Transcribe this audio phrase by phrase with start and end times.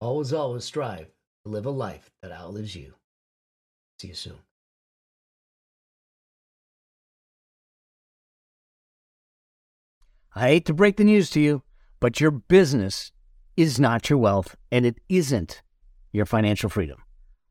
[0.00, 1.06] always, always strive
[1.44, 2.94] to live a life that outlives you.
[4.00, 4.38] See you soon.
[10.34, 11.62] I hate to break the news to you,
[11.98, 13.12] but your business
[13.56, 15.62] is not your wealth and it isn't
[16.12, 17.02] your financial freedom,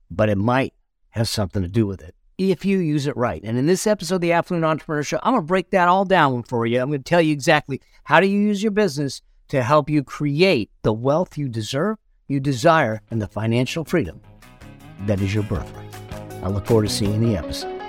[0.10, 0.74] but it might
[1.10, 3.44] have something to do with it if you use it right.
[3.44, 6.06] And in this episode of the Affluent Entrepreneur Show, I'm going to break that all
[6.06, 6.82] down for you.
[6.82, 10.04] I'm going to tell you exactly how do you use your business to help you
[10.04, 11.98] create the wealth you deserve,
[12.30, 14.22] you desire, and the financial freedom
[15.08, 15.94] that is your birthright.
[16.44, 17.82] I look forward to seeing the episode.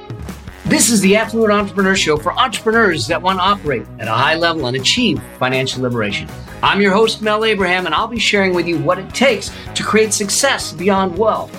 [0.65, 4.37] This is the Affluent Entrepreneur Show for entrepreneurs that want to operate at a high
[4.37, 6.27] level and achieve financial liberation.
[6.63, 9.83] I'm your host, Mel Abraham, and I'll be sharing with you what it takes to
[9.83, 11.55] create success beyond wealth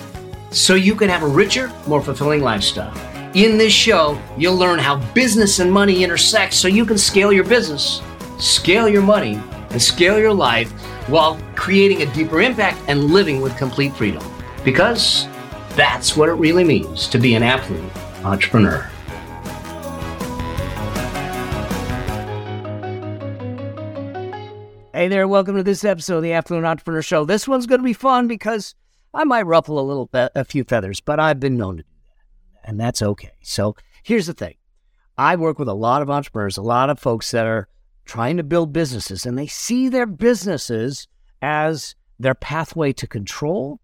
[0.50, 2.92] so you can have a richer, more fulfilling lifestyle.
[3.34, 7.44] In this show, you'll learn how business and money intersect so you can scale your
[7.44, 8.02] business,
[8.38, 10.72] scale your money, and scale your life
[11.08, 14.22] while creating a deeper impact and living with complete freedom.
[14.64, 15.26] Because
[15.74, 17.92] that's what it really means to be an affluent
[18.24, 18.88] entrepreneur.
[24.94, 27.24] Hey there, welcome to this episode of the Affluent Entrepreneur Show.
[27.24, 28.76] This one's going to be fun because
[29.12, 31.88] I might ruffle a little fe- a few feathers, but I've been known to do
[31.88, 33.32] that, and that's okay.
[33.42, 33.74] So
[34.04, 34.54] here's the thing:
[35.18, 37.68] I work with a lot of entrepreneurs, a lot of folks that are
[38.04, 41.06] trying to build businesses, and they see their businesses
[41.40, 43.80] as their pathway to control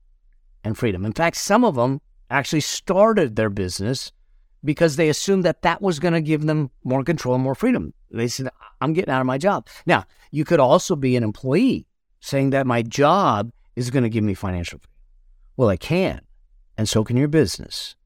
[0.64, 1.04] and freedom.
[1.04, 4.12] In fact, some of them actually started their business
[4.64, 7.94] because they assumed that that was going to give them more control and more freedom.
[8.10, 8.48] They said,
[8.80, 9.68] I'm getting out of my job.
[9.86, 11.86] Now, you could also be an employee
[12.20, 14.94] saying that my job is going to give me financial freedom.
[15.56, 16.20] Well, it can.
[16.76, 17.96] And so can your business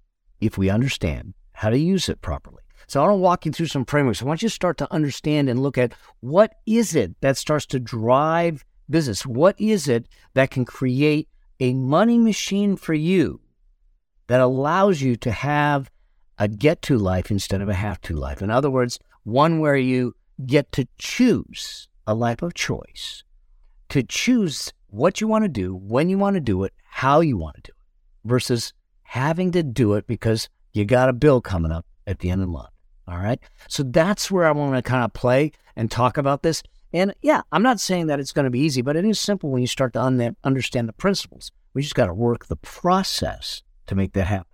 [0.41, 2.62] if we understand how to use it properly.
[2.93, 4.21] So I want to walk you through some frameworks.
[4.21, 7.65] I want you to start to understand and look at what is it that starts
[7.69, 9.25] to drive business?
[9.25, 13.41] What is it that can create a money machine for you
[14.27, 15.91] that allows you to have
[16.39, 18.43] a get to life instead of a have to life?
[18.43, 20.15] In other words, one where you
[20.45, 23.25] get to choose a life of choice,
[23.89, 27.39] to choose what you want to do, when you want to do it, how you
[27.39, 28.75] want to do it, versus
[29.05, 32.49] having to do it because you got a bill coming up at the end of
[32.49, 32.69] the month.
[33.09, 33.41] All right.
[33.69, 36.63] So that's where I want to kind of play and talk about this.
[36.93, 39.51] And yeah, I'm not saying that it's going to be easy, but it is simple
[39.51, 41.51] when you start to un- understand the principles.
[41.75, 44.47] We just got to work the process to make that happen.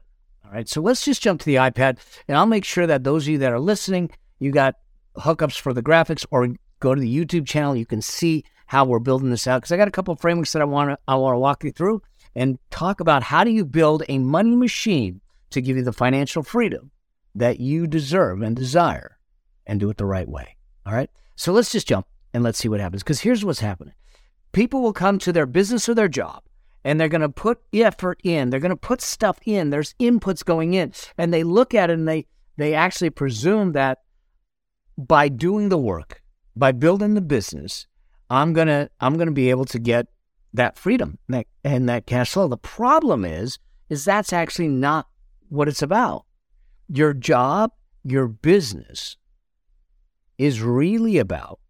[0.45, 0.69] All right.
[0.69, 3.39] So let's just jump to the iPad and I'll make sure that those of you
[3.39, 4.77] that are listening, you got
[5.17, 6.49] hookups for the graphics or
[6.81, 7.77] go to the YouTube channel.
[7.77, 10.53] You can see how we're building this out because I got a couple of frameworks
[10.53, 12.03] that I want to I want to walk you through
[12.35, 15.21] and talk about how do you build a money machine
[15.51, 16.91] to give you the financial freedom
[17.39, 19.19] that you deserve and desire
[19.67, 20.57] and do it the right way.
[20.87, 21.11] All right.
[21.37, 23.95] So let's just jump and let's see what happens because here's what's happening.
[24.53, 26.43] People will come to their business or their job
[26.85, 28.51] and they're going to put effort in.
[28.51, 29.71] They're going to put stuff in.
[29.71, 32.27] There's inputs going in and they look at it and they
[32.57, 33.99] they actually presume that
[34.97, 36.23] by doing the work,
[36.57, 37.87] by building the business,
[38.31, 40.09] I'm going to I'm going to be able to get
[40.55, 42.49] that freedom and that, and that cash flow.
[42.49, 43.59] The problem is,
[43.89, 45.07] is that's actually not
[45.51, 46.25] what it's about.
[46.91, 49.19] Your job, your business
[50.39, 51.61] is really about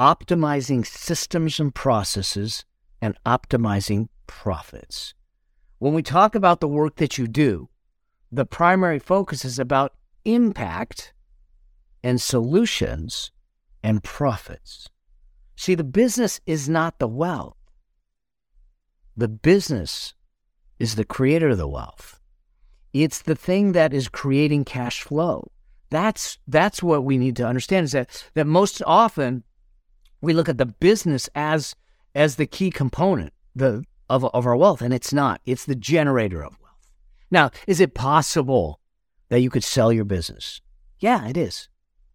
[0.00, 2.64] optimizing systems and processes
[3.02, 5.12] and optimizing profits.
[5.78, 7.68] When we talk about the work that you do,
[8.32, 9.92] the primary focus is about
[10.24, 11.12] impact
[12.02, 13.30] and solutions
[13.82, 14.88] and profits.
[15.56, 17.56] See, the business is not the wealth.
[19.14, 20.14] The business
[20.78, 22.17] is the creator of the wealth.
[22.92, 25.50] It's the thing that is creating cash flow.
[25.90, 29.44] That's that's what we need to understand is that that most often
[30.20, 31.74] we look at the business as
[32.14, 35.40] as the key component the of, of our wealth, and it's not.
[35.44, 36.88] It's the generator of wealth.
[37.30, 38.80] Now, is it possible
[39.28, 40.60] that you could sell your business?
[40.98, 41.68] Yeah, it is.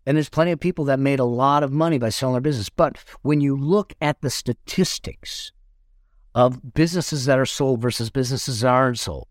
[0.06, 2.70] And there's plenty of people that made a lot of money by selling their business.
[2.70, 5.52] But when you look at the statistics
[6.36, 9.28] of businesses that are sold versus businesses that aren't sold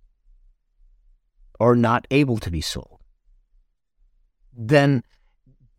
[1.62, 2.98] or not able to be sold,
[4.52, 5.04] then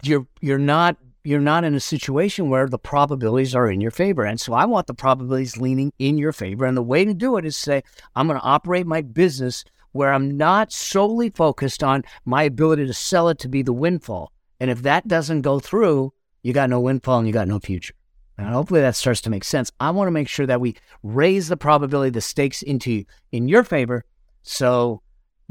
[0.02, 0.96] you're you're not
[1.26, 4.24] you're not in a situation where the probabilities are in your favor.
[4.24, 6.66] And so I want the probabilities leaning in your favor.
[6.66, 7.84] And the way to do it is say,
[8.16, 12.94] I'm going to operate my business where I'm not solely focused on my ability to
[12.94, 14.32] sell it to be the windfall.
[14.62, 16.14] And if that doesn't go through,
[16.44, 17.94] you got no windfall and you got no future.
[18.38, 19.72] And hopefully that starts to make sense.
[19.82, 23.64] I want to make sure that we raise the probability, the stakes into in your
[23.64, 24.06] favor.
[24.44, 25.03] So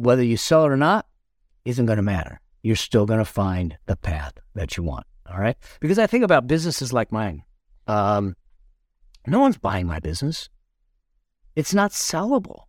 [0.02, 1.06] whether you sell it or not
[1.64, 2.40] isn't going to matter.
[2.62, 5.06] You're still going to find the path that you want.
[5.30, 5.56] All right.
[5.80, 7.44] Because I think about businesses like mine.
[7.86, 8.34] Um,
[9.26, 10.48] no one's buying my business.
[11.54, 12.64] It's not sellable.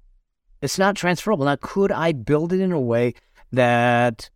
[0.61, 1.45] It's not transferable.
[1.45, 3.15] Now, could I build it in a way
[3.51, 4.29] that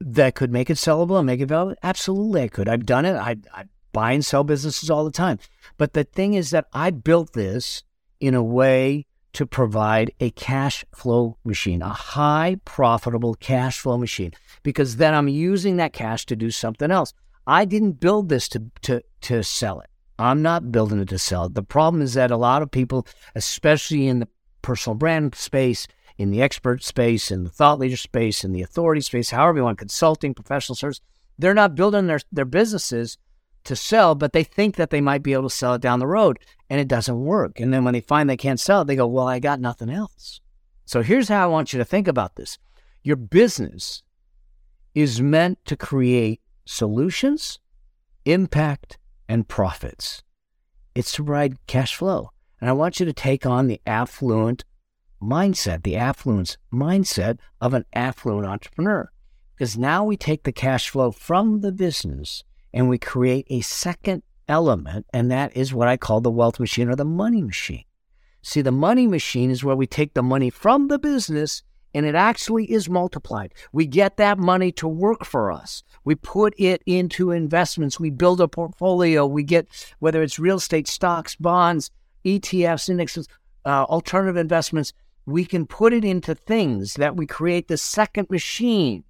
[0.00, 1.76] that could make it sellable and make it valuable?
[1.82, 2.68] Absolutely, I could.
[2.68, 3.14] I've done it.
[3.14, 5.38] I, I buy and sell businesses all the time.
[5.78, 7.82] But the thing is that I built this
[8.20, 14.32] in a way to provide a cash flow machine, a high profitable cash flow machine,
[14.62, 17.12] because then I'm using that cash to do something else.
[17.46, 19.90] I didn't build this to, to, to sell it.
[20.18, 21.54] I'm not building it to sell it.
[21.54, 24.28] The problem is that a lot of people, especially in the
[24.62, 25.86] personal brand space,
[26.16, 29.64] in the expert space, in the thought leader space, in the authority space, however you
[29.64, 31.00] want, consulting, professional service,
[31.38, 33.18] they're not building their, their businesses
[33.64, 36.06] to sell, but they think that they might be able to sell it down the
[36.06, 36.38] road
[36.70, 37.60] and it doesn't work.
[37.60, 39.90] And then when they find they can't sell it, they go, Well, I got nothing
[39.90, 40.40] else.
[40.86, 42.58] So here's how I want you to think about this
[43.02, 44.02] your business
[44.94, 47.58] is meant to create solutions,
[48.24, 50.22] impact, and profits.
[50.94, 52.30] It's to provide cash flow.
[52.60, 54.64] And I want you to take on the affluent
[55.20, 59.10] mindset, the affluence mindset of an affluent entrepreneur.
[59.54, 62.44] Because now we take the cash flow from the business
[62.74, 66.90] and we create a second element, and that is what I call the wealth machine
[66.90, 67.84] or the money machine.
[68.42, 71.62] See, the money machine is where we take the money from the business
[71.94, 73.54] and it actually is multiplied.
[73.72, 75.84] We get that money to work for us.
[76.02, 78.00] We put it into investments.
[78.00, 79.24] We build a portfolio.
[79.24, 79.68] We get,
[80.00, 81.92] whether it's real estate, stocks, bonds,
[82.24, 83.28] ETFs, indexes,
[83.64, 84.92] uh, alternative investments,
[85.24, 89.04] we can put it into things that we create the second machine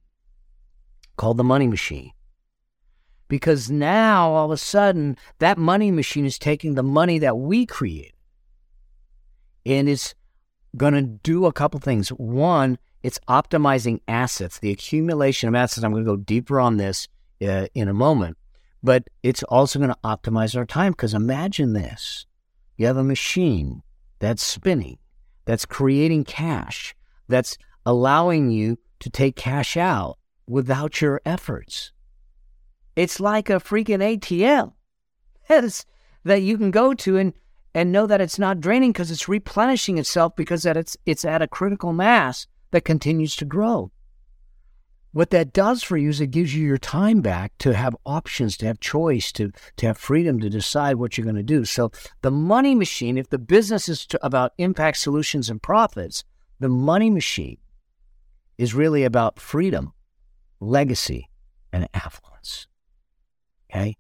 [1.16, 2.12] called the money machine
[3.34, 7.66] because now all of a sudden that money machine is taking the money that we
[7.66, 8.14] create
[9.66, 10.14] and it's
[10.76, 12.10] going to do a couple things.
[12.10, 15.82] One, it's optimizing assets, the accumulation of assets.
[15.82, 17.08] I'm going to go deeper on this
[17.42, 18.36] uh, in a moment,
[18.84, 22.26] but it's also going to optimize our time because imagine this
[22.76, 23.82] you have a machine
[24.20, 24.98] that's spinning,
[25.44, 26.94] that's creating cash,
[27.26, 31.90] that's allowing you to take cash out without your efforts.
[32.96, 34.72] It's like a freaking ATM
[36.24, 37.32] that you can go to and,
[37.74, 41.42] and know that it's not draining because it's replenishing itself because that it's it's at
[41.42, 43.90] a critical mass that continues to grow.
[45.14, 48.56] What that does for you is it gives you your time back to have options,
[48.56, 51.64] to have choice, to, to have freedom to decide what you're going to do.
[51.64, 56.24] So, the money machine, if the business is to, about impact solutions and profits,
[56.58, 57.58] the money machine
[58.58, 59.92] is really about freedom,
[60.58, 61.30] legacy,
[61.72, 62.66] and affluence.
[63.74, 63.96] Okay.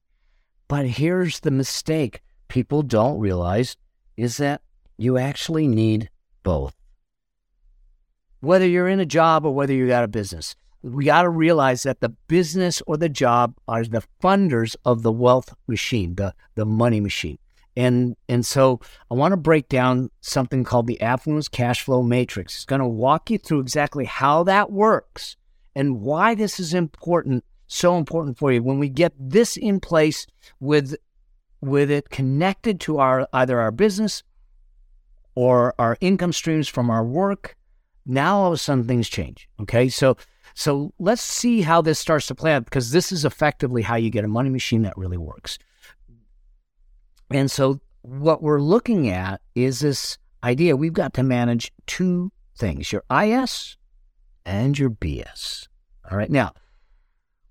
[0.68, 3.76] But here's the mistake people don't realize
[4.16, 4.62] is that
[4.96, 6.08] you actually need
[6.42, 6.74] both.
[8.40, 11.82] Whether you're in a job or whether you got a business, we got to realize
[11.82, 16.66] that the business or the job are the funders of the wealth machine, the, the
[16.66, 17.38] money machine.
[17.76, 22.54] And, and so I want to break down something called the affluence cash flow matrix.
[22.54, 25.36] It's going to walk you through exactly how that works
[25.74, 28.62] and why this is important so important for you.
[28.62, 30.26] When we get this in place
[30.60, 30.96] with
[31.60, 34.22] with it connected to our either our business
[35.34, 37.56] or our income streams from our work,
[38.04, 39.48] now all of a sudden things change.
[39.60, 39.88] Okay.
[39.88, 40.16] So
[40.54, 44.10] so let's see how this starts to play out because this is effectively how you
[44.10, 45.58] get a money machine that really works.
[47.30, 52.92] And so what we're looking at is this idea we've got to manage two things
[52.92, 53.76] your IS
[54.44, 55.68] and your BS.
[56.10, 56.30] All right.
[56.30, 56.52] Now,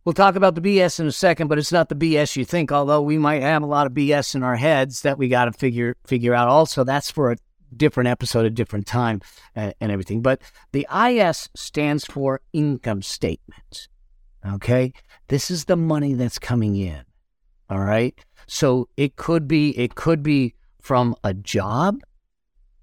[0.06, 2.72] we'll talk about the BS in a second, but it's not the BS you think,
[2.72, 5.52] although we might have a lot of BS in our heads that we got to
[5.52, 6.84] figure figure out also.
[6.84, 7.38] That's for a
[7.76, 9.22] different episode, a different time,
[9.56, 10.22] and, and everything.
[10.22, 10.42] But
[10.72, 13.88] the IS stands for income statement.
[14.46, 14.94] Okay.
[15.28, 17.04] This is the money that's coming in.
[17.70, 18.14] All right.
[18.46, 22.00] So it could be it could be from a job,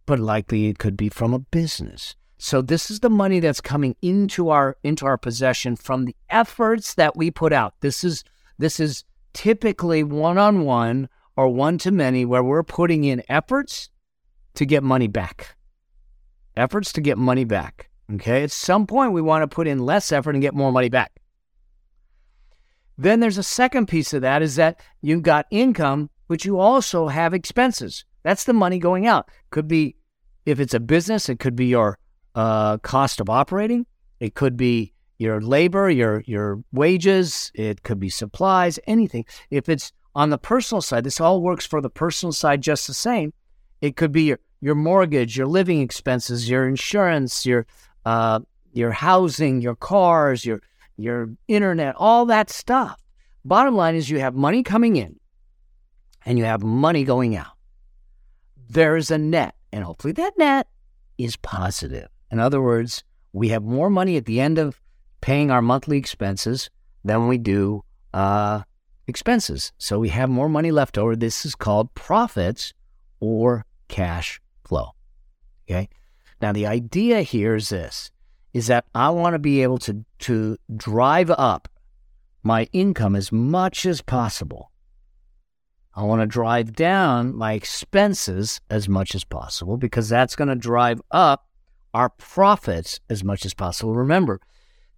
[0.07, 2.17] but likely it could be from a business.
[2.43, 6.95] So this is the money that's coming into our into our possession from the efforts
[6.95, 7.75] that we put out.
[7.81, 8.25] This is
[8.59, 9.05] this is
[9.35, 13.91] typically one-on-one or one to many where we're putting in efforts
[14.55, 15.55] to get money back.
[16.57, 17.91] Efforts to get money back.
[18.15, 18.43] Okay?
[18.43, 21.13] At some point we want to put in less effort and get more money back.
[22.97, 27.09] Then there's a second piece of that is that you've got income, but you also
[27.09, 28.07] have expenses.
[28.23, 29.31] That's the money going out.
[29.51, 29.97] Could be
[30.47, 31.99] if it's a business, it could be your
[32.35, 33.87] uh, cost of operating.
[34.19, 37.51] It could be your labor, your your wages.
[37.55, 39.25] It could be supplies, anything.
[39.51, 42.95] If it's on the personal side, this all works for the personal side just the
[42.95, 43.33] same.
[43.81, 47.67] It could be your your mortgage, your living expenses, your insurance, your
[48.05, 48.41] uh,
[48.73, 50.63] your housing, your cars, your
[50.97, 53.01] your internet, all that stuff.
[53.45, 55.19] Bottom line is you have money coming in
[56.27, 57.57] and you have money going out.
[58.69, 60.69] There is a net, and hopefully that net
[61.19, 62.09] is positive.
[62.31, 64.81] In other words, we have more money at the end of
[65.21, 66.71] paying our monthly expenses
[67.05, 67.85] than we do
[68.15, 68.63] uh,
[69.07, 69.73] expenses.
[69.79, 71.17] So we have more money left over.
[71.17, 72.73] This is called profits
[73.21, 74.91] or cash flow.
[75.69, 75.89] Okay.
[76.41, 78.11] Now the idea here is this
[78.53, 81.69] is that I want to be able to to drive up
[82.43, 84.71] my income as much as possible.
[85.95, 90.55] I want to drive down my expenses as much as possible because that's going to
[90.55, 91.47] drive up
[91.95, 93.95] our profits as much as possible.
[93.95, 94.41] Remember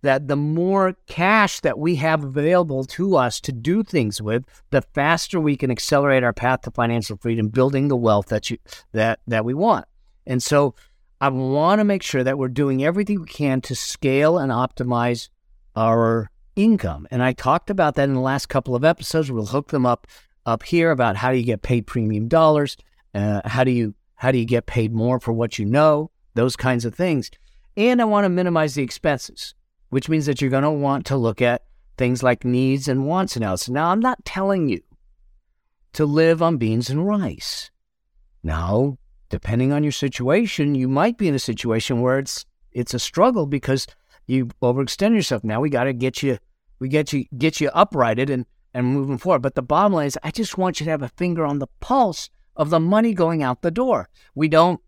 [0.02, 4.82] that the more cash that we have available to us to do things with, the
[4.82, 8.58] faster we can accelerate our path to financial freedom, building the wealth that you
[8.92, 9.86] that that we want.
[10.26, 10.74] And so
[11.20, 15.28] I want to make sure that we're doing everything we can to scale and optimize
[15.76, 17.06] our income.
[17.10, 19.30] And I talked about that in the last couple of episodes.
[19.30, 20.06] We'll hook them up
[20.44, 22.76] up here about how do you get paid premium dollars,
[23.14, 26.56] uh, how do you how do you get paid more for what you know, those
[26.56, 27.30] kinds of things.
[27.76, 29.54] And I want to minimize the expenses,
[29.90, 31.62] which means that you're going to want to look at
[31.96, 33.68] things like needs and wants analysis.
[33.68, 34.80] Now, I'm not telling you
[35.94, 37.70] to live on beans and rice.
[38.42, 38.98] Now,
[39.28, 43.46] depending on your situation, you might be in a situation where it's it's a struggle
[43.46, 43.86] because
[44.26, 45.44] you overextend yourself.
[45.44, 46.38] Now we got to get you
[46.78, 49.42] we get you get you uprighted and and moving forward.
[49.42, 51.66] But the bottom line is, I just want you to have a finger on the
[51.80, 54.08] pulse of the money going out the door.
[54.34, 54.80] We don't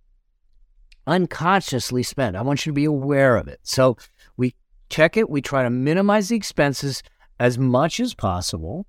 [1.07, 2.37] unconsciously spend.
[2.37, 3.61] I want you to be aware of it.
[3.63, 3.97] So
[4.37, 4.55] we
[4.89, 7.03] check it, we try to minimize the expenses
[7.39, 8.87] as much as possible.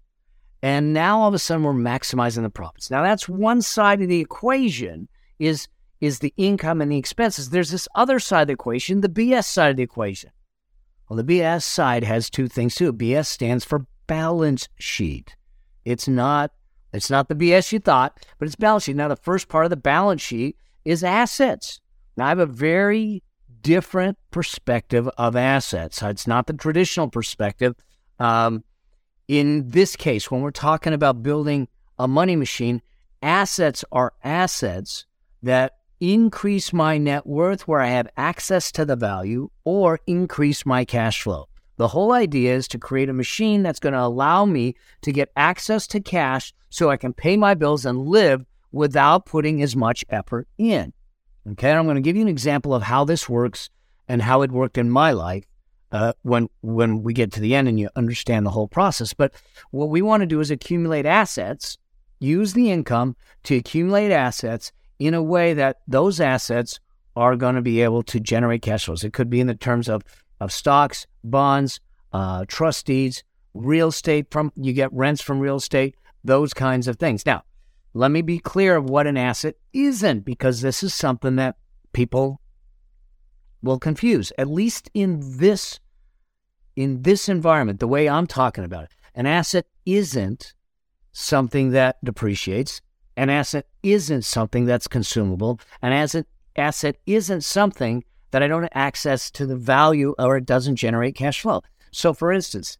[0.61, 2.89] And now all of a sudden we're maximizing the profits.
[2.89, 5.07] Now that's one side of the equation
[5.39, 5.67] is
[6.01, 7.49] is the income and the expenses.
[7.49, 10.29] There's this other side of the equation, the BS side of the equation.
[11.09, 12.91] Well, the BS side has two things too.
[12.91, 15.35] BS stands for balance sheet.
[15.83, 16.51] It's not
[16.93, 18.95] it's not the BS you thought, but it's balance sheet.
[18.95, 21.81] Now the first part of the balance sheet is assets.
[22.17, 23.23] Now, I have a very
[23.61, 26.01] different perspective of assets.
[26.01, 27.75] It's not the traditional perspective.
[28.19, 28.63] Um,
[29.27, 31.67] in this case, when we're talking about building
[31.97, 32.81] a money machine,
[33.21, 35.05] assets are assets
[35.41, 40.85] that increase my net worth where I have access to the value or increase my
[40.85, 41.47] cash flow.
[41.77, 45.31] The whole idea is to create a machine that's going to allow me to get
[45.35, 50.05] access to cash so I can pay my bills and live without putting as much
[50.09, 50.93] effort in.
[51.51, 53.69] Okay, and I'm going to give you an example of how this works
[54.07, 55.45] and how it worked in my life
[55.91, 59.13] uh, when when we get to the end and you understand the whole process.
[59.13, 59.33] But
[59.71, 61.77] what we want to do is accumulate assets,
[62.19, 66.79] use the income to accumulate assets in a way that those assets
[67.15, 69.03] are going to be able to generate cash flows.
[69.03, 70.03] It could be in the terms of
[70.41, 71.79] of stocks, bonds,
[72.11, 73.23] uh, trust deeds,
[73.53, 77.25] real estate from you get rents from real estate, those kinds of things.
[77.25, 77.43] Now,
[77.95, 81.55] let me be clear of what an asset isn't, because this is something that
[81.93, 82.41] people
[83.63, 85.79] will confuse, at least in this
[86.75, 88.91] in this environment, the way I'm talking about it.
[89.15, 90.53] An asset isn't
[91.13, 92.81] something that depreciates.
[93.15, 95.61] An asset isn't something that's consumable.
[95.81, 96.25] An asset
[96.57, 101.15] asset isn't something that I don't have access to the value or it doesn't generate
[101.15, 101.61] cash flow.
[101.93, 102.77] So, for instance,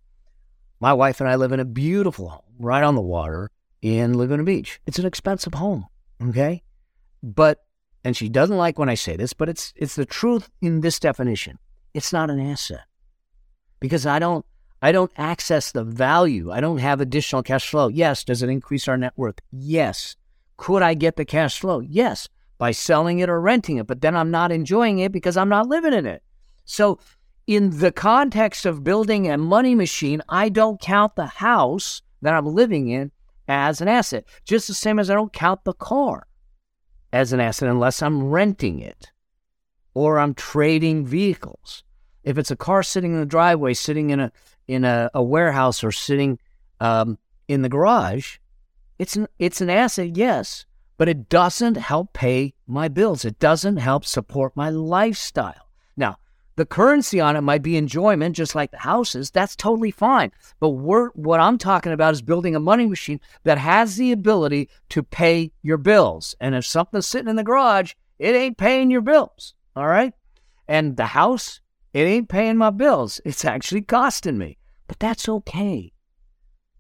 [0.82, 3.50] my wife and I live in a beautiful home right on the water
[3.86, 4.82] in Laguna Beach.
[4.88, 5.86] It's an expensive home,
[6.30, 6.64] okay?
[7.22, 7.64] But
[8.04, 11.00] and she doesn't like when I say this, but it's it's the truth in this
[11.00, 11.60] definition.
[11.94, 12.86] It's not an asset.
[13.80, 14.44] Because I don't
[14.82, 16.52] I don't access the value.
[16.52, 17.88] I don't have additional cash flow.
[17.88, 19.40] Yes, does it increase our net worth?
[19.52, 20.16] Yes.
[20.58, 21.80] Could I get the cash flow?
[21.80, 22.28] Yes,
[22.58, 25.68] by selling it or renting it, but then I'm not enjoying it because I'm not
[25.68, 26.24] living in it.
[26.64, 26.98] So,
[27.46, 32.48] in the context of building a money machine, I don't count the house that I'm
[32.48, 33.12] living in
[33.48, 36.28] as an asset, just the same as I don't count the car
[37.14, 39.12] as an asset unless I'm renting it
[39.94, 41.84] or I'm trading vehicles.
[42.24, 44.32] If it's a car sitting in the driveway, sitting in a
[44.68, 46.40] in a, a warehouse, or sitting
[46.80, 48.38] um, in the garage,
[48.98, 50.66] it's an it's an asset, yes,
[50.98, 53.26] but it doesn't help pay my bills.
[53.26, 55.65] It doesn't help support my lifestyle.
[56.58, 59.30] The currency on it might be enjoyment, just like the houses.
[59.30, 60.32] That's totally fine.
[60.62, 65.04] But what I'm talking about is building a money machine that has the ability to
[65.04, 66.34] pay your bills.
[66.40, 69.54] And if something's sitting in the garage, it ain't paying your bills.
[69.76, 70.14] All right.
[70.66, 71.60] And the house,
[71.94, 73.20] it ain't paying my bills.
[73.26, 74.58] It's actually costing me.
[74.88, 75.92] But that's okay.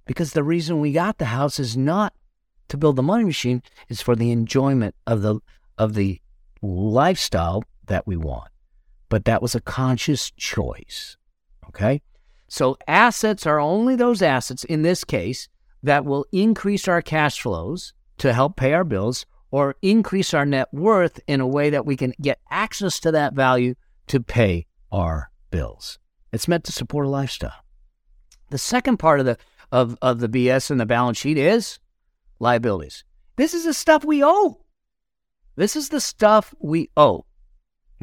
[0.05, 2.13] Because the reason we got the house is not
[2.69, 5.39] to build the money machine, it's for the enjoyment of the
[5.77, 6.21] of the
[6.61, 8.49] lifestyle that we want
[9.09, 11.17] but that was a conscious choice.
[11.67, 12.01] Okay?
[12.47, 15.47] So assets are only those assets, in this case,
[15.83, 20.73] that will increase our cash flows to help pay our bills or increase our net
[20.73, 23.75] worth in a way that we can get access to that value
[24.07, 25.99] to pay our bills.
[26.31, 27.63] It's meant to support a lifestyle.
[28.49, 29.37] The second part of the
[29.71, 31.79] of, of the BS in the balance sheet is
[32.39, 33.03] liabilities.
[33.35, 34.61] This is the stuff we owe.
[35.55, 37.25] This is the stuff we owe.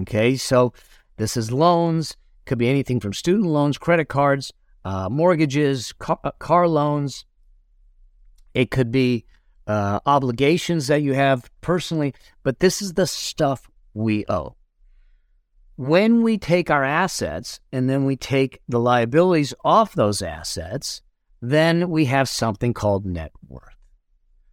[0.01, 0.73] Okay, so
[1.17, 4.53] this is loans, could be anything from student loans, credit cards,
[4.85, 7.25] uh, mortgages, car, uh, car, loans.
[8.55, 9.25] It could be
[9.67, 14.57] uh, obligations that you have personally, but this is the stuff we owe.
[15.77, 21.01] When we take our assets and then we take the liabilities off those assets,
[21.41, 23.75] then we have something called net worth.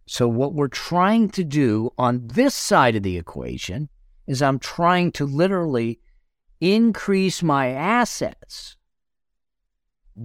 [0.06, 3.88] So, what we're trying to do on this side of the equation
[4.26, 6.00] is I'm trying to literally
[6.60, 8.76] increase my assets,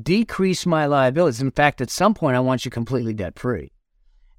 [0.01, 1.41] decrease my liabilities.
[1.41, 3.71] In fact, at some point, I want you completely debt free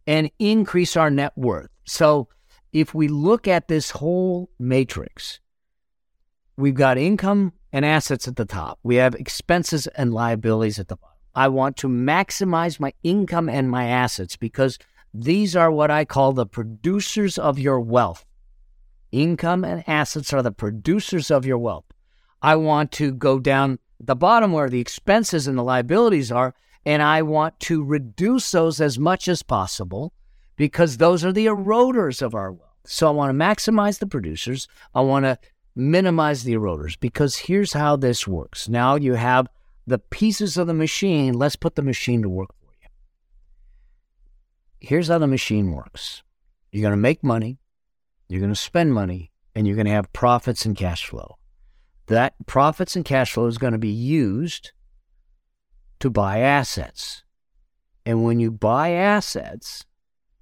[0.07, 1.71] and increase our net worth.
[1.85, 2.29] So,
[2.73, 5.41] if we look at this whole matrix,
[6.57, 10.97] we've got income and assets at the top, we have expenses and liabilities at the
[10.97, 11.17] bottom.
[11.35, 14.79] I want to maximize my income and my assets because
[15.13, 18.25] these are what I call the producers of your wealth.
[19.13, 21.86] Income and assets are the producers of your wealth.
[22.47, 26.55] I want to go down the bottom where the expenses and the liabilities are,
[26.85, 30.13] and I want to reduce those as much as possible
[30.55, 32.71] because those are the eroders of our wealth.
[32.85, 34.69] So I want to maximize the producers.
[34.95, 35.41] I want to
[35.75, 38.69] minimize the eroders because here's how this works.
[38.69, 39.49] Now you have
[39.85, 41.35] the pieces of the machine.
[41.35, 42.89] Let's put the machine to work for you.
[44.79, 46.23] Here's how the machine works
[46.71, 47.59] you're going to make money,
[48.29, 51.39] you're going to spend money, and you're going to have profits and cash flow.
[52.07, 54.73] That profits and cash flow is going to be used
[56.01, 57.25] to buy assets.
[58.05, 59.85] And when you buy assets,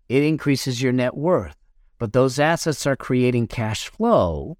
[0.08, 1.56] it increases your net worth.
[1.98, 4.58] But those assets are creating cash flow,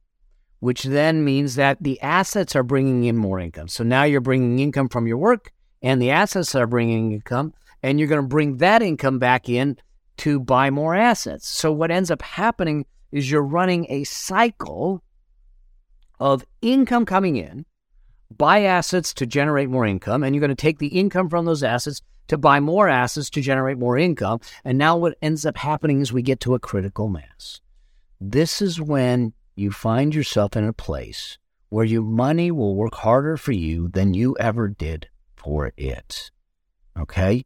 [0.61, 3.69] which then means that the assets are bringing in more income.
[3.69, 7.99] So now you're bringing income from your work, and the assets are bringing income, and
[7.99, 9.77] you're going to bring that income back in
[10.19, 11.47] to buy more assets.
[11.47, 15.03] So what ends up happening is you're running a cycle
[16.21, 17.67] of income coming in,
[18.37, 21.63] buy assets to generate more income, and you're going to take the income from those
[21.63, 24.41] assets to buy more assets to generate more income.
[24.65, 27.61] And now what ends up happening is we get to a critical mass.
[28.21, 33.37] This is when you find yourself in a place where your money will work harder
[33.37, 36.31] for you than you ever did for it.
[36.99, 37.45] Okay?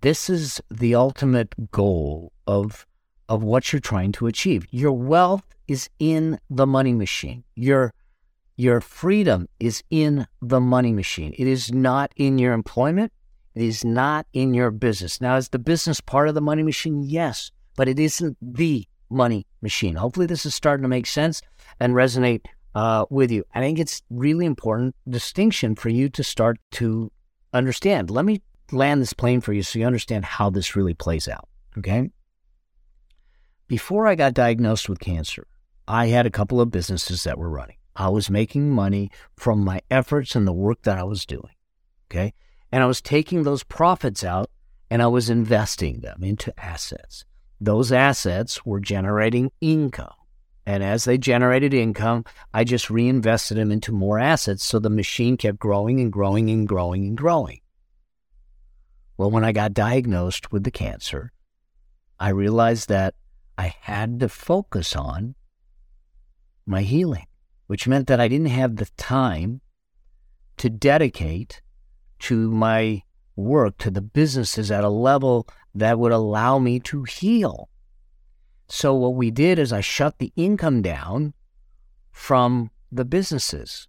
[0.00, 2.86] This is the ultimate goal of
[3.28, 4.66] of what you're trying to achieve.
[4.70, 7.44] Your wealth is in the money machine.
[7.54, 7.92] Your
[8.56, 11.34] your freedom is in the money machine.
[11.36, 13.12] It is not in your employment.
[13.54, 15.20] It is not in your business.
[15.20, 17.02] Now, is the business part of the money machine?
[17.02, 19.96] Yes, but it isn't the money machine.
[19.96, 21.42] Hopefully, this is starting to make sense
[21.80, 22.42] and resonate
[22.74, 23.44] uh, with you.
[23.54, 27.10] I think it's really important distinction for you to start to
[27.52, 28.10] understand.
[28.10, 31.48] Let me land this plane for you so you understand how this really plays out.
[31.78, 32.10] Okay.
[33.66, 35.46] Before I got diagnosed with cancer,
[35.88, 37.76] I had a couple of businesses that were running.
[37.96, 41.54] I was making money from my efforts and the work that I was doing.
[42.10, 42.34] Okay.
[42.70, 44.50] And I was taking those profits out
[44.90, 47.24] and I was investing them into assets.
[47.60, 50.12] Those assets were generating income.
[50.66, 54.64] And as they generated income, I just reinvested them into more assets.
[54.64, 57.60] So the machine kept growing and growing and growing and growing.
[59.16, 61.32] Well, when I got diagnosed with the cancer,
[62.18, 63.14] I realized that
[63.56, 65.34] I had to focus on
[66.66, 67.26] my healing,
[67.66, 69.60] which meant that I didn't have the time
[70.56, 71.60] to dedicate
[72.20, 73.02] to my
[73.36, 77.68] work, to the businesses at a level that would allow me to heal.
[78.68, 81.34] So, what we did is I shut the income down
[82.10, 83.88] from the businesses.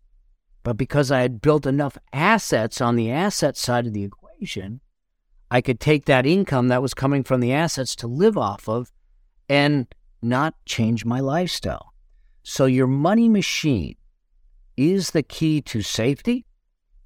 [0.63, 4.81] But because I had built enough assets on the asset side of the equation,
[5.51, 8.91] I could take that income that was coming from the assets to live off of
[9.49, 9.87] and
[10.21, 11.93] not change my lifestyle.
[12.43, 13.95] So, your money machine
[14.77, 16.45] is the key to safety,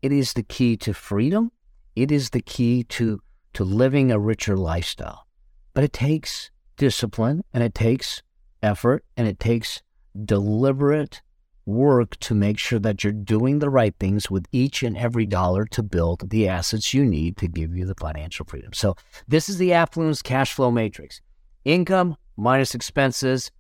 [0.02, 1.52] it is the key to freedom,
[1.96, 3.22] it is the key to,
[3.54, 5.28] to living a richer lifestyle.
[5.74, 8.22] But it takes discipline and it takes
[8.62, 9.82] effort and it takes
[10.26, 11.22] deliberate
[11.66, 15.66] work to make sure that you're doing the right things with each and every dollar
[15.66, 18.74] to build the assets you need to give you the financial freedom.
[18.74, 18.96] So,
[19.28, 21.22] this is the affluence cash flow matrix
[21.66, 23.52] income minus expenses,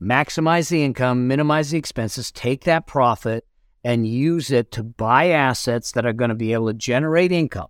[0.00, 3.44] maximize the income, minimize the expenses, take that profit
[3.84, 7.68] and use it to buy assets that are going to be able to generate income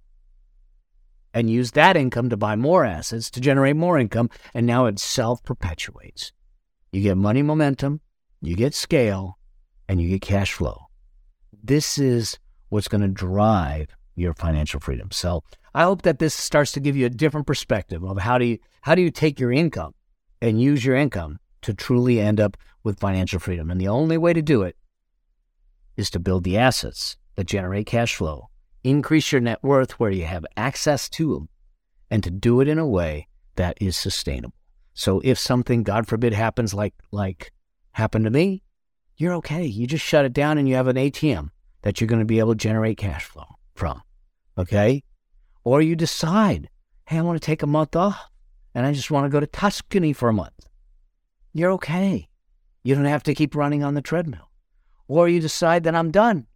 [1.35, 4.31] and use that income to buy more assets to generate more income.
[4.55, 6.33] And now it self perpetuates.
[6.93, 8.01] You get money momentum,
[8.43, 9.39] you get scale,
[9.89, 10.87] and you get cash flow.
[11.63, 15.11] This is what's going to drive your financial freedom.
[15.11, 15.43] So
[15.75, 18.59] I hope that this starts to give you a different perspective of how do you
[18.83, 19.95] how do you take your income
[20.43, 23.71] and use your income to truly end up with financial freedom.
[23.71, 24.77] And the only way to do it
[25.97, 28.51] is to build the assets that generate cash flow,
[28.83, 31.49] increase your net worth where you have access to them,
[32.11, 34.55] and to do it in a way that is sustainable.
[34.95, 37.53] So if something, God forbid, happens like like
[37.93, 38.63] happened to me,
[39.17, 39.65] you're okay.
[39.65, 41.51] You just shut it down and you have an ATM
[41.83, 44.03] that you're going to be able to generate cash flow from.
[44.59, 45.05] Okay?
[45.65, 46.69] Or you decide,
[47.07, 48.32] hey, I want to take a month off
[48.75, 50.69] and I just want to go to Tuscany for a month.
[51.53, 52.29] You're okay.
[52.83, 54.51] You don't have to keep running on the treadmill.
[55.09, 56.47] Or you decide that I'm done.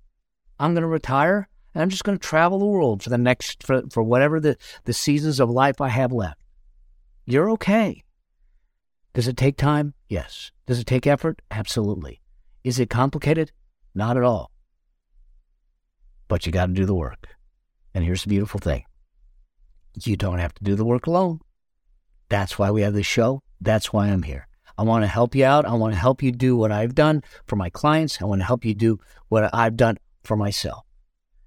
[0.59, 3.63] I'm going to retire and I'm just going to travel the world for the next,
[3.63, 6.41] for, for whatever the, the seasons of life I have left.
[7.27, 8.03] You're okay.
[9.13, 9.93] Does it take time?
[10.09, 10.53] Yes.
[10.67, 11.43] Does it take effort?
[11.51, 12.23] Absolutely.
[12.65, 13.53] Is it complicated?
[13.95, 14.51] Not at all.
[16.29, 17.29] But you got to do the work.
[17.95, 18.85] And here's the beautiful thing
[20.05, 21.41] you don't have to do the work alone.
[22.29, 23.43] That's why we have this show.
[23.61, 24.49] That's why I'm here.
[24.79, 25.65] I want to help you out.
[25.65, 28.21] I want to help you do what I've done for my clients.
[28.21, 30.85] I want to help you do what I've done for myself.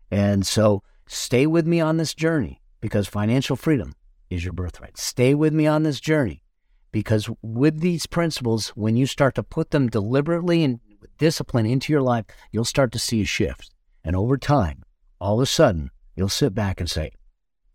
[0.10, 3.94] And so stay with me on this journey because financial freedom
[4.30, 4.98] is your birthright.
[4.98, 6.44] Stay with me on this journey
[6.92, 11.94] because with these principles, when you start to put them deliberately and with discipline into
[11.94, 13.72] your life, you'll start to see a shift.
[14.04, 14.84] And over time,
[15.22, 17.12] all of a sudden, you'll sit back and say,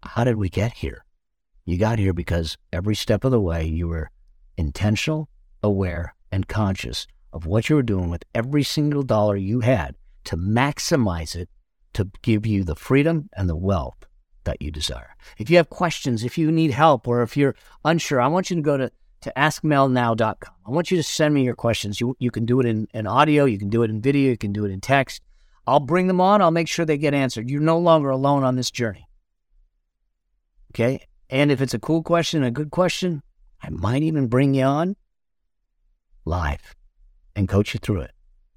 [0.02, 1.04] How did we get here?
[1.64, 4.10] You got here because every step of the way you were
[4.56, 5.28] intentional,
[5.62, 10.36] aware, and conscious of what you were doing with every single dollar you had to
[10.36, 11.48] maximize it
[11.94, 14.06] to give you the freedom and the wealth
[14.44, 15.16] that you desire.
[15.38, 18.56] If you have questions, if you need help, or if you're unsure, I want you
[18.56, 18.90] to go to,
[19.22, 20.54] to askmelnow.com.
[20.66, 22.00] I want you to send me your questions.
[22.00, 24.36] You, you can do it in, in audio, you can do it in video, you
[24.36, 25.22] can do it in text.
[25.66, 26.42] I'll bring them on.
[26.42, 27.48] I'll make sure they get answered.
[27.48, 29.08] You're no longer alone on this journey.
[30.72, 31.06] Okay.
[31.30, 33.22] And if it's a cool question, a good question,
[33.62, 34.96] I might even bring you on
[36.24, 36.74] live
[37.34, 38.12] and coach you through it.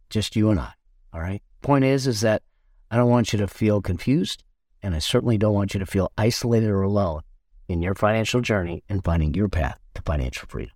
[0.09, 0.73] Just you and I.
[1.13, 1.41] All right.
[1.61, 2.43] Point is, is that
[2.91, 4.43] I don't want you to feel confused,
[4.81, 7.21] and I certainly don't want you to feel isolated or alone
[7.67, 10.73] in your financial journey and finding your path to financial freedom.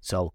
[0.00, 0.32] So,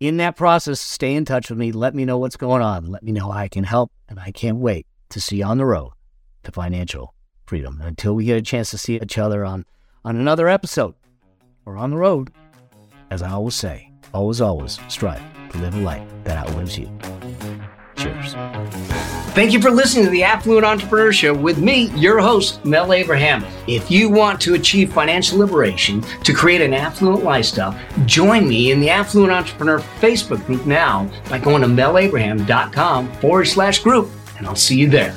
[0.00, 1.70] in that process, stay in touch with me.
[1.70, 2.86] Let me know what's going on.
[2.86, 5.58] Let me know how I can help, and I can't wait to see you on
[5.58, 5.92] the road
[6.42, 7.14] to financial
[7.46, 7.78] freedom.
[7.80, 9.64] And until we get a chance to see each other on,
[10.04, 10.94] on another episode
[11.64, 12.30] or on the road,
[13.10, 16.90] as I always say, always, always strive to live a life that outlives you.
[17.96, 18.34] Cheers.
[19.34, 23.44] Thank you for listening to the Affluent Entrepreneur Show with me, your host, Mel Abraham.
[23.66, 28.80] If you want to achieve financial liberation to create an affluent lifestyle, join me in
[28.80, 34.54] the Affluent Entrepreneur Facebook group now by going to melabraham.com forward slash group, and I'll
[34.54, 35.14] see you there.